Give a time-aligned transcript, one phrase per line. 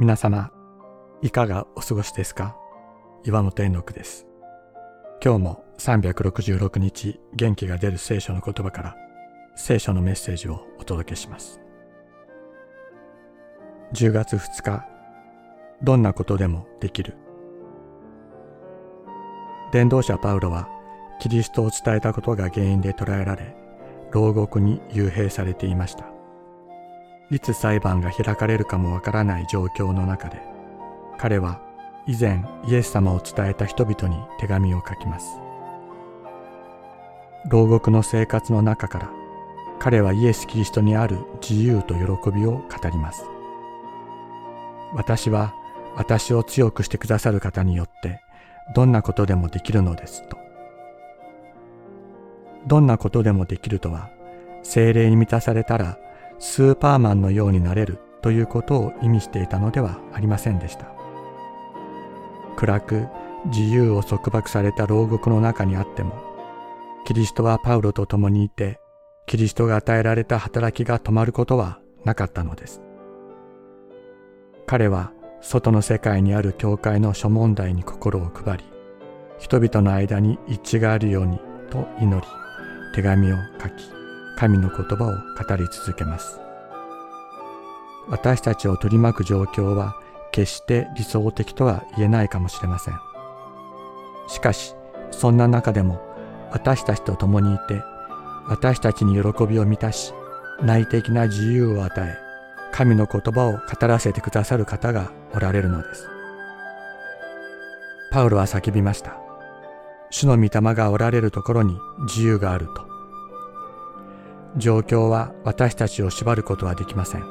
[0.00, 0.50] 皆様、
[1.20, 2.56] いかがお過ごしですか？
[3.22, 4.26] 岩本円六です。
[5.22, 8.96] 今日も366日元気が出る聖書の言葉から
[9.56, 11.60] 聖書のメッセージをお届けします。
[13.92, 14.86] 10月2日、
[15.82, 17.18] どんなことでもできる。
[19.70, 20.70] 伝道者パウロは
[21.20, 23.54] キリストを伝えたことが原因で捕らえられ、
[24.12, 26.06] 牢獄に幽閉されていました。
[27.30, 30.40] いつ裁判が開かれるかもわからない状況の中で
[31.16, 31.60] 彼は
[32.06, 35.38] 以前イエス様を伝えた人々に手紙を書きます。
[37.48, 39.10] 牢獄の生活の中から
[39.78, 43.24] 彼はイエス・キリストにある自由と喜びを語ります。
[44.94, 45.54] 私は
[45.96, 48.20] 私を強くしてくださる方によって
[48.74, 50.36] どんなことでもできるのですと。
[52.66, 54.10] どんなことでもできるとは
[54.62, 55.98] 精霊に満たされたら
[56.40, 60.86] スーパーマンのようになれるということを意味していたのではありませんでした。
[62.56, 63.06] 暗く
[63.46, 66.14] 自由を束縛された牢獄の中にあっても、
[67.04, 68.80] キリストはパウロと共にいて、
[69.26, 72.82] キリストが与えられた働きが止まることはなかったのです。
[74.66, 78.64] 彼は外の世界にある教会の諸問題に心を配り、
[79.38, 81.38] 人々の間に一致があるように
[81.70, 82.26] と祈り、
[82.94, 83.99] 手紙を書き、
[84.40, 86.40] 神の言葉を語り続けます。
[88.08, 89.94] 私たちを取り巻く状況は
[90.32, 92.94] 決して理想的とは言えないかもしれません。
[94.28, 94.74] しかし、
[95.10, 96.00] そんな中でも
[96.52, 97.82] 私たちと共にいて、
[98.48, 100.14] 私たちに喜びを満たし、
[100.62, 102.16] 内的な自由を与え、
[102.72, 106.08] 神の言葉を語らせてくださる方がおられるのです。
[108.10, 109.18] パウロは叫びました。
[110.08, 112.89] 主の御霊がおられるところに自由があると。
[114.60, 117.24] 状況は私たちを縛ることはできません。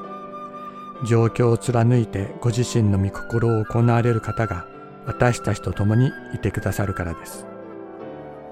[1.08, 4.68] 状況を貫いてご自身の御心を行われる方が
[5.06, 7.46] 私たちと共にいてくださるからです。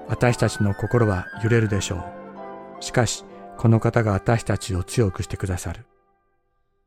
[0.08, 1.96] 私たちの心は揺れるでしょ
[2.80, 2.82] う。
[2.82, 3.24] しかし、
[3.58, 5.84] この方が私たちを強くしてくださる。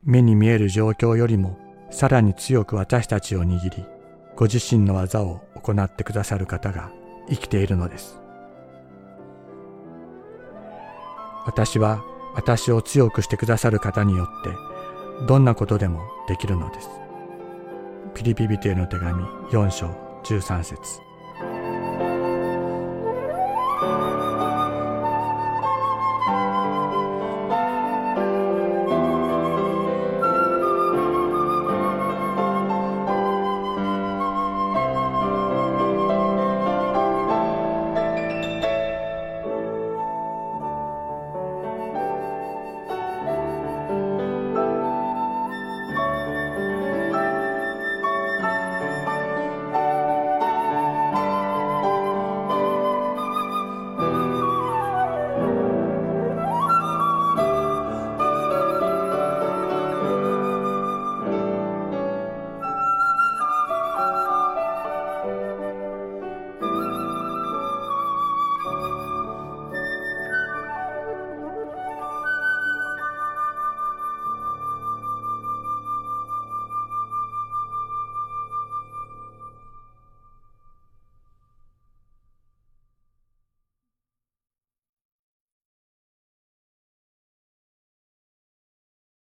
[0.04, 1.60] 目に見える状況よりも
[1.92, 3.86] さらに強く私たちを握り、
[4.36, 6.92] ご自身の技を行ってくださる方が
[7.30, 8.21] 生きているのです。
[11.46, 12.04] 私は
[12.34, 16.90] 私を強くしてくださる方によってどんなことでもできるのです。
[18.14, 19.88] ピリピビテへの手紙4章
[20.24, 21.02] 13節